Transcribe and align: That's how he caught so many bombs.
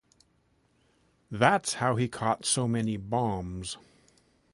That's 1.29 1.75
how 1.75 1.95
he 1.95 2.07
caught 2.07 2.43
so 2.43 2.67
many 2.67 2.97
bombs. 2.97 3.77